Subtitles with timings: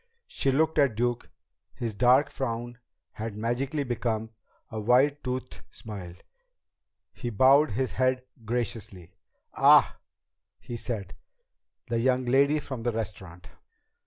[0.25, 1.29] She looked at Duke.
[1.75, 2.79] His dark frown
[3.11, 4.31] had magically become
[4.71, 6.15] a white toothed smile.
[7.13, 9.13] He bowed his head graciously.
[9.53, 9.99] "Ah,"
[10.59, 11.13] he said,
[11.85, 13.49] "the young lady from the restaurant."